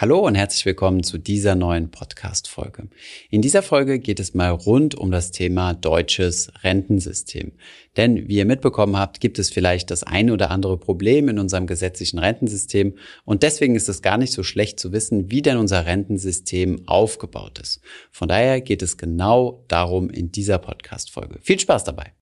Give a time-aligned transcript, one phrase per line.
[0.00, 2.86] Hallo und herzlich willkommen zu dieser neuen Podcast-Folge.
[3.30, 7.50] In dieser Folge geht es mal rund um das Thema deutsches Rentensystem.
[7.96, 11.66] Denn wie ihr mitbekommen habt, gibt es vielleicht das eine oder andere Problem in unserem
[11.66, 15.84] gesetzlichen Rentensystem und deswegen ist es gar nicht so schlecht zu wissen, wie denn unser
[15.84, 17.80] Rentensystem aufgebaut ist.
[18.12, 21.40] Von daher geht es genau darum in dieser Podcast-Folge.
[21.42, 22.12] Viel Spaß dabei!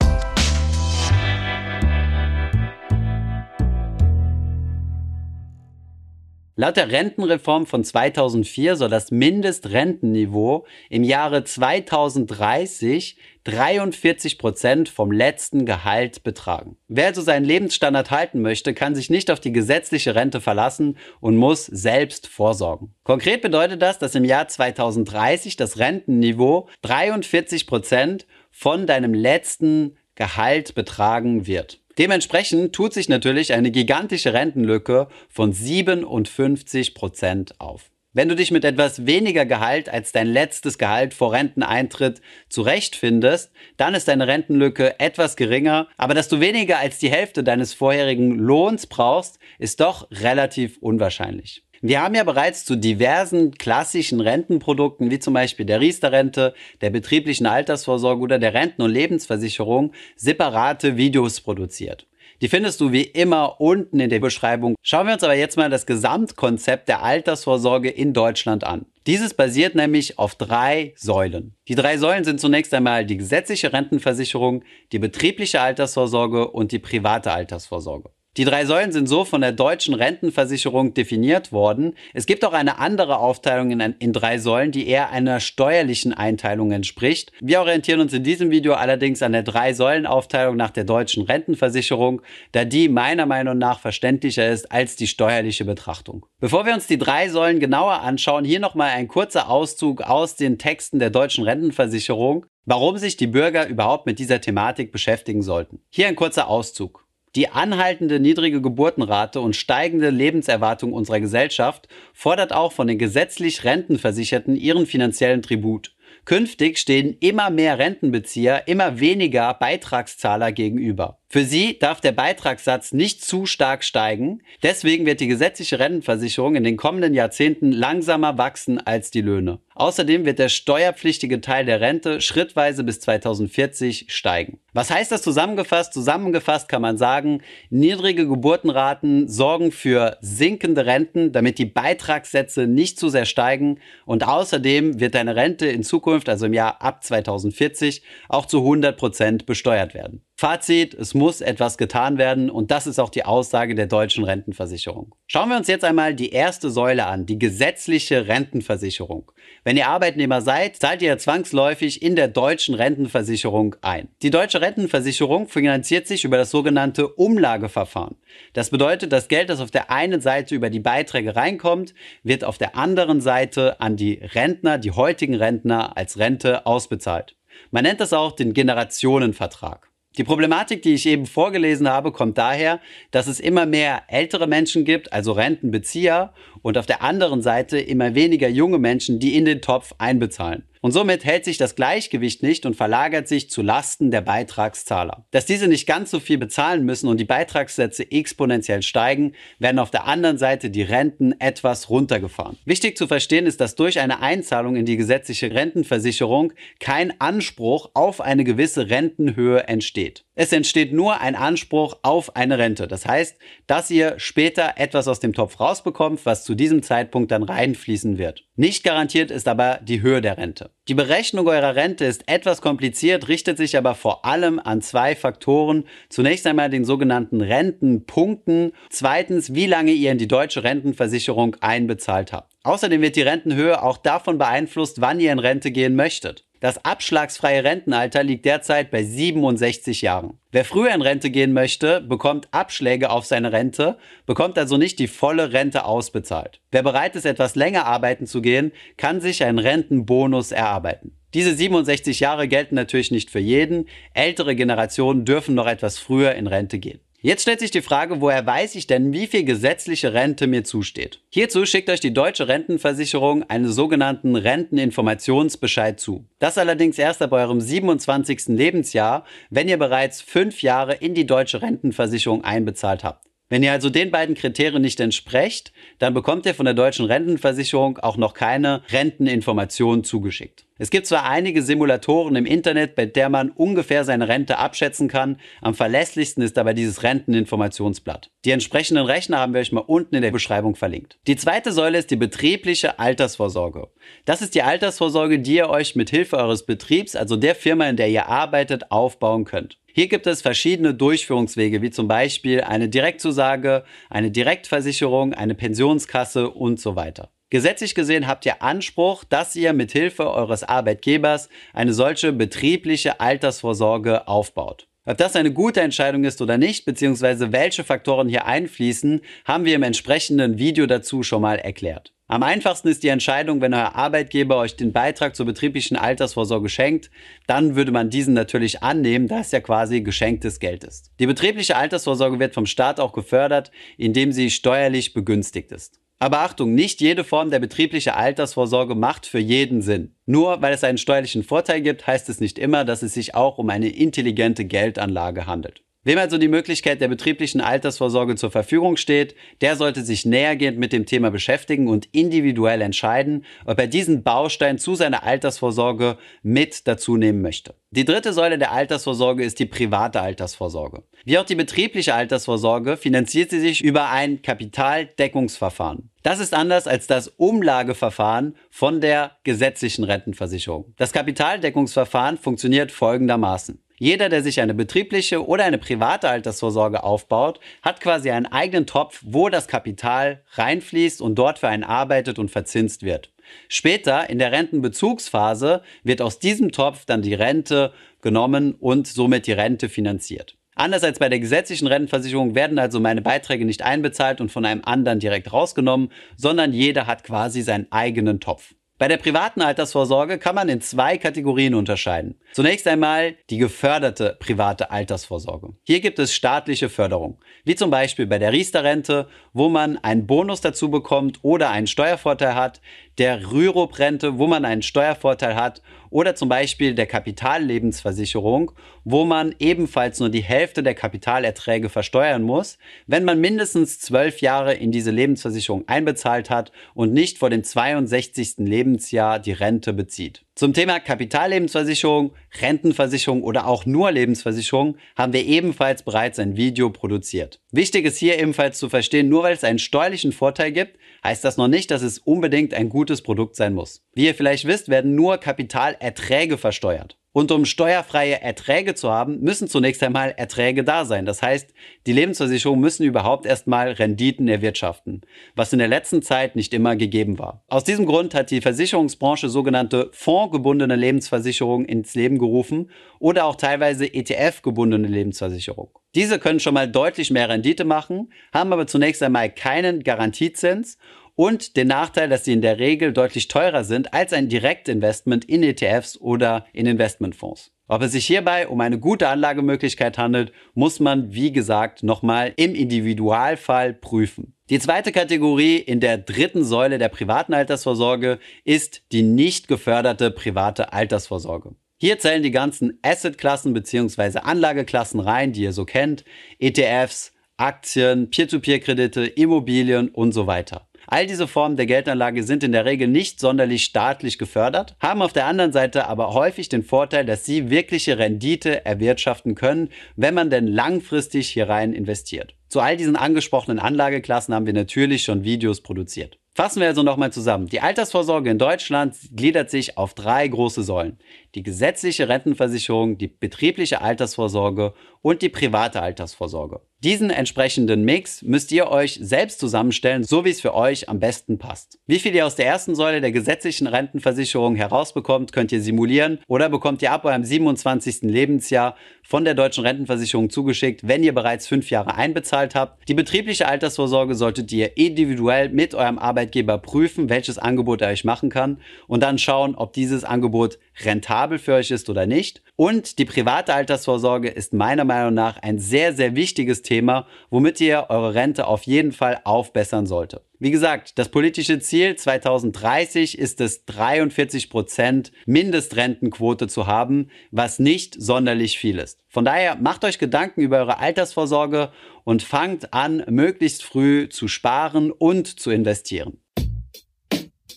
[6.59, 15.67] Laut der Rentenreform von 2004 soll das Mindestrentenniveau im Jahre 2030 43 Prozent vom letzten
[15.67, 16.79] Gehalt betragen.
[16.89, 21.37] Wer also seinen Lebensstandard halten möchte, kann sich nicht auf die gesetzliche Rente verlassen und
[21.37, 22.95] muss selbst vorsorgen.
[23.05, 30.75] Konkret bedeutet das, dass im Jahr 2030 das Rentenniveau 43 Prozent von deinem letzten Gehalt
[30.75, 31.81] betragen wird.
[31.99, 37.91] Dementsprechend tut sich natürlich eine gigantische Rentenlücke von 57 Prozent auf.
[38.17, 43.95] Wenn du dich mit etwas weniger Gehalt als dein letztes Gehalt vor Renteneintritt zurechtfindest, dann
[43.95, 48.87] ist deine Rentenlücke etwas geringer, aber dass du weniger als die Hälfte deines vorherigen Lohns
[48.87, 51.66] brauchst, ist doch relativ unwahrscheinlich.
[51.83, 57.47] Wir haben ja bereits zu diversen klassischen Rentenprodukten, wie zum Beispiel der Riester-Rente, der betrieblichen
[57.47, 62.07] Altersvorsorge oder der Renten- und Lebensversicherung, separate Videos produziert.
[62.43, 64.75] Die findest du wie immer unten in der Beschreibung.
[64.83, 68.85] Schauen wir uns aber jetzt mal das Gesamtkonzept der Altersvorsorge in Deutschland an.
[69.07, 71.55] Dieses basiert nämlich auf drei Säulen.
[71.69, 77.33] Die drei Säulen sind zunächst einmal die gesetzliche Rentenversicherung, die betriebliche Altersvorsorge und die private
[77.33, 78.11] Altersvorsorge.
[78.37, 81.95] Die drei Säulen sind so von der deutschen Rentenversicherung definiert worden.
[82.13, 86.71] Es gibt auch eine andere Aufteilung in, in, drei Säulen, die eher einer steuerlichen Einteilung
[86.71, 87.33] entspricht.
[87.41, 91.23] Wir orientieren uns in diesem Video allerdings an der drei Säulen Aufteilung nach der deutschen
[91.23, 92.21] Rentenversicherung,
[92.53, 96.27] da die meiner Meinung nach verständlicher ist als die steuerliche Betrachtung.
[96.39, 100.59] Bevor wir uns die drei Säulen genauer anschauen, hier nochmal ein kurzer Auszug aus den
[100.59, 105.81] Texten der deutschen Rentenversicherung, warum sich die Bürger überhaupt mit dieser Thematik beschäftigen sollten.
[105.89, 107.06] Hier ein kurzer Auszug.
[107.37, 114.57] Die anhaltende niedrige Geburtenrate und steigende Lebenserwartung unserer Gesellschaft fordert auch von den gesetzlich Rentenversicherten
[114.57, 115.95] ihren finanziellen Tribut.
[116.25, 121.19] Künftig stehen immer mehr Rentenbezieher immer weniger Beitragszahler gegenüber.
[121.37, 124.41] Für sie darf der Beitragssatz nicht zu stark steigen.
[124.63, 129.59] Deswegen wird die gesetzliche Rentenversicherung in den kommenden Jahrzehnten langsamer wachsen als die Löhne.
[129.75, 134.61] Außerdem wird der steuerpflichtige Teil der Rente schrittweise bis 2040 steigen.
[134.73, 135.93] Was heißt das zusammengefasst?
[135.93, 143.11] Zusammengefasst kann man sagen, niedrige Geburtenraten sorgen für sinkende Renten, damit die Beitragssätze nicht zu
[143.11, 143.81] sehr steigen.
[144.07, 148.01] Und außerdem wird deine Rente in Zukunft, also im Jahr ab 2040,
[148.31, 150.23] auch zu 100 Prozent besteuert werden.
[150.39, 155.15] Fazit, es muss etwas getan werden und das ist auch die Aussage der deutschen Rentenversicherung.
[155.27, 159.33] Schauen wir uns jetzt einmal die erste Säule an, die gesetzliche Rentenversicherung.
[159.65, 164.09] Wenn ihr Arbeitnehmer seid, zahlt ihr zwangsläufig in der deutschen Rentenversicherung ein.
[164.21, 168.17] Die deutsche Rentenversicherung finanziert sich über das sogenannte Umlageverfahren.
[168.53, 171.95] Das bedeutet, das Geld, das auf der einen Seite über die Beiträge reinkommt,
[172.25, 177.37] wird auf der anderen Seite an die Rentner, die heutigen Rentner als Rente ausbezahlt.
[177.71, 179.89] Man nennt das auch den Generationenvertrag.
[180.19, 182.81] Die Problematik, die ich eben vorgelesen habe, kommt daher,
[183.11, 186.33] dass es immer mehr ältere Menschen gibt, also Rentenbezieher,
[186.63, 190.65] und auf der anderen Seite immer weniger junge Menschen, die in den Topf einbezahlen.
[190.87, 195.27] Und somit hält sich das Gleichgewicht nicht und verlagert sich zu Lasten der Beitragszahler.
[195.33, 199.91] Dass diese nicht ganz so viel bezahlen müssen und die Beitragssätze exponentiell steigen, werden auf
[199.91, 202.57] der anderen Seite die Renten etwas runtergefahren.
[202.67, 208.21] Wichtig zu verstehen ist, dass durch eine Einzahlung in die gesetzliche Rentenversicherung kein Anspruch auf
[208.21, 210.26] eine gewisse Rentenhöhe entsteht.
[210.39, 212.87] Es entsteht nur ein Anspruch auf eine Rente.
[212.87, 217.43] Das heißt, dass ihr später etwas aus dem Topf rausbekommt, was zu diesem Zeitpunkt dann
[217.43, 218.45] reinfließen wird.
[218.55, 220.71] Nicht garantiert ist aber die Höhe der Rente.
[220.89, 225.85] Die Berechnung eurer Rente ist etwas kompliziert, richtet sich aber vor allem an zwei Faktoren.
[226.11, 228.73] Zunächst einmal den sogenannten Rentenpunkten.
[228.91, 232.53] Zweitens, wie lange ihr in die deutsche Rentenversicherung einbezahlt habt.
[232.63, 236.46] Außerdem wird die Rentenhöhe auch davon beeinflusst, wann ihr in Rente gehen möchtet.
[236.61, 240.39] Das abschlagsfreie Rentenalter liegt derzeit bei 67 Jahren.
[240.53, 245.09] Wer früher in Rente gehen möchte, bekommt Abschläge auf seine Rente, bekommt also nicht die
[245.09, 246.61] volle Rente ausbezahlt.
[246.71, 251.17] Wer bereit ist, etwas länger arbeiten zu gehen, kann sich einen Rentenbonus erarbeiten.
[251.35, 253.89] Diese 67 Jahre gelten natürlich nicht für jeden.
[254.15, 257.01] Ältere Generationen dürfen noch etwas früher in Rente gehen.
[257.27, 261.19] Jetzt stellt sich die Frage, woher weiß ich denn, wie viel gesetzliche Rente mir zusteht?
[261.29, 266.25] Hierzu schickt euch die deutsche Rentenversicherung einen sogenannten Renteninformationsbescheid zu.
[266.39, 268.47] Das allerdings erst ab eurem 27.
[268.51, 273.27] Lebensjahr, wenn ihr bereits fünf Jahre in die deutsche Rentenversicherung einbezahlt habt.
[273.49, 277.99] Wenn ihr also den beiden Kriterien nicht entsprecht, dann bekommt ihr von der deutschen Rentenversicherung
[277.99, 280.66] auch noch keine Renteninformationen zugeschickt.
[280.79, 285.39] Es gibt zwar einige Simulatoren im Internet, bei der man ungefähr seine Rente abschätzen kann.
[285.63, 288.31] Am verlässlichsten ist dabei dieses Renteninformationsblatt.
[288.45, 291.19] Die entsprechenden Rechner haben wir euch mal unten in der Beschreibung verlinkt.
[291.27, 293.89] Die zweite Säule ist die betriebliche Altersvorsorge.
[294.27, 297.97] Das ist die Altersvorsorge, die ihr euch mit Hilfe eures Betriebs, also der Firma, in
[297.97, 299.79] der ihr arbeitet, aufbauen könnt.
[299.95, 306.79] Hier gibt es verschiedene Durchführungswege, wie zum Beispiel eine Direktzusage, eine Direktversicherung, eine Pensionskasse und
[306.79, 307.31] so weiter.
[307.49, 314.27] Gesetzlich gesehen habt ihr Anspruch, dass ihr mit Hilfe eures Arbeitgebers eine solche betriebliche Altersvorsorge
[314.27, 314.89] aufbaut.
[315.09, 319.77] Ob das eine gute Entscheidung ist oder nicht, beziehungsweise welche Faktoren hier einfließen, haben wir
[319.77, 322.13] im entsprechenden Video dazu schon mal erklärt.
[322.27, 327.13] Am einfachsten ist die Entscheidung, wenn euer Arbeitgeber euch den Beitrag zur betrieblichen Altersvorsorge schenkt,
[327.47, 331.13] dann würde man diesen natürlich annehmen, da es ja quasi geschenktes Geld ist.
[331.21, 336.01] Die betriebliche Altersvorsorge wird vom Staat auch gefördert, indem sie steuerlich begünstigt ist.
[336.19, 340.15] Aber Achtung, nicht jede Form der betrieblichen Altersvorsorge macht für jeden Sinn.
[340.25, 343.59] Nur weil es einen steuerlichen Vorteil gibt, heißt es nicht immer, dass es sich auch
[343.59, 345.83] um eine intelligente Geldanlage handelt.
[346.07, 350.93] Wem also die Möglichkeit der betrieblichen Altersvorsorge zur Verfügung steht, der sollte sich nähergehend mit
[350.93, 357.17] dem Thema beschäftigen und individuell entscheiden, ob er diesen Baustein zu seiner Altersvorsorge mit dazu
[357.17, 357.75] nehmen möchte.
[357.91, 361.03] Die dritte Säule der Altersvorsorge ist die private Altersvorsorge.
[361.25, 366.11] Wie auch die betriebliche Altersvorsorge finanziert sie sich über ein Kapitaldeckungsverfahren.
[366.23, 370.95] Das ist anders als das Umlageverfahren von der gesetzlichen Rentenversicherung.
[370.99, 373.81] Das Kapitaldeckungsverfahren funktioniert folgendermaßen.
[373.99, 379.21] Jeder, der sich eine betriebliche oder eine private Altersvorsorge aufbaut, hat quasi einen eigenen Topf,
[379.25, 383.33] wo das Kapital reinfließt und dort für einen arbeitet und verzinst wird.
[383.69, 389.53] Später in der Rentenbezugsphase wird aus diesem Topf dann die Rente genommen und somit die
[389.53, 390.57] Rente finanziert.
[390.75, 394.83] Anders als bei der gesetzlichen Rentenversicherung werden also meine Beiträge nicht einbezahlt und von einem
[394.85, 398.75] anderen direkt rausgenommen, sondern jeder hat quasi seinen eigenen Topf.
[398.99, 402.41] Bei der privaten Altersvorsorge kann man in zwei Kategorien unterscheiden.
[402.55, 405.75] Zunächst einmal die geförderte private Altersvorsorge.
[405.83, 410.63] Hier gibt es staatliche Förderung, wie zum Beispiel bei der Riester-Rente, wo man einen Bonus
[410.63, 412.81] dazu bekommt oder einen Steuervorteil hat,
[413.19, 418.73] der Rürup-Rente, wo man einen Steuervorteil hat oder zum Beispiel der Kapitallebensversicherung,
[419.05, 424.75] wo man ebenfalls nur die Hälfte der Kapitalerträge versteuern muss, wenn man mindestens zwölf Jahre
[424.75, 428.55] in diese Lebensversicherung einbezahlt hat und nicht vor dem 62.
[428.59, 430.46] Lebensjahr die Rente bezieht.
[430.59, 432.33] Zum Thema Kapitallebensversicherung,
[432.63, 437.61] Rentenversicherung oder auch nur Lebensversicherung haben wir ebenfalls bereits ein Video produziert.
[437.73, 441.59] Wichtig ist hier ebenfalls zu verstehen, nur weil es einen steuerlichen Vorteil gibt, heißt das
[441.59, 444.03] noch nicht, dass es unbedingt ein gutes Produkt sein muss.
[444.15, 447.19] Wie ihr vielleicht wisst, werden nur Kapitalerträge versteuert.
[447.37, 451.27] Und um steuerfreie Erträge zu haben, müssen zunächst einmal Erträge da sein.
[451.27, 451.75] Das heißt,
[452.07, 455.21] die Lebensversicherungen müssen überhaupt erstmal Renditen erwirtschaften,
[455.55, 457.63] was in der letzten Zeit nicht immer gegeben war.
[457.69, 464.07] Aus diesem Grund hat die Versicherungsbranche sogenannte fondgebundene Lebensversicherungen ins Leben gerufen oder auch teilweise
[464.07, 465.91] ETF-gebundene Lebensversicherung.
[466.15, 470.97] Diese können schon mal deutlich mehr Rendite machen, haben aber zunächst einmal keinen Garantiezins
[471.37, 475.63] und den Nachteil, dass sie in der Regel deutlich teurer sind als ein Direktinvestment in
[475.63, 477.71] ETFs oder in Investmentfonds.
[477.89, 482.75] Ob es sich hierbei um eine gute Anlagemöglichkeit handelt, muss man, wie gesagt, nochmal im
[482.75, 484.55] Individualfall prüfen.
[484.71, 490.93] Die zweite Kategorie in der dritten Säule der privaten Altersvorsorge ist die nicht geförderte private
[490.93, 491.77] Altersvorsorge.
[491.99, 494.41] Hier zählen die ganzen Assetklassen bzw.
[494.41, 496.25] Anlageklassen rein, die ihr so kennt,
[496.59, 500.89] ETFs, Aktien, Peer-to-Peer-Kredite, Immobilien und so weiter.
[501.07, 505.33] All diese Formen der Geldanlage sind in der Regel nicht sonderlich staatlich gefördert, haben auf
[505.33, 510.51] der anderen Seite aber häufig den Vorteil, dass sie wirkliche Rendite erwirtschaften können, wenn man
[510.51, 512.55] denn langfristig hier rein investiert.
[512.69, 516.39] Zu all diesen angesprochenen Anlageklassen haben wir natürlich schon Videos produziert.
[516.57, 517.67] Fassen wir also nochmal zusammen.
[517.67, 521.19] Die Altersvorsorge in Deutschland gliedert sich auf drei große Säulen.
[521.57, 526.83] Die gesetzliche Rentenversicherung, die betriebliche Altersvorsorge und die private Altersvorsorge.
[527.03, 531.59] Diesen entsprechenden Mix müsst ihr euch selbst zusammenstellen, so wie es für euch am besten
[531.59, 531.99] passt.
[532.07, 536.69] Wie viel ihr aus der ersten Säule der gesetzlichen Rentenversicherung herausbekommt, könnt ihr simulieren oder
[536.69, 538.23] bekommt ihr ab eurem 27.
[538.23, 543.09] Lebensjahr von der deutschen Rentenversicherung zugeschickt, wenn ihr bereits fünf Jahre einbezahlt habt.
[543.09, 548.51] Die betriebliche Altersvorsorge solltet ihr individuell mit eurem Arbeitgeber prüfen, welches Angebot er euch machen
[548.51, 552.63] kann und dann schauen, ob dieses Angebot rentabel rentabel für euch ist oder nicht.
[552.77, 558.07] Und die private Altersvorsorge ist meiner Meinung nach ein sehr, sehr wichtiges Thema, womit ihr
[558.09, 560.43] eure Rente auf jeden Fall aufbessern sollte.
[560.59, 568.79] Wie gesagt, das politische Ziel 2030 ist es, 43% Mindestrentenquote zu haben, was nicht sonderlich
[568.79, 569.23] viel ist.
[569.29, 571.91] Von daher macht euch Gedanken über eure Altersvorsorge
[572.25, 576.39] und fangt an, möglichst früh zu sparen und zu investieren.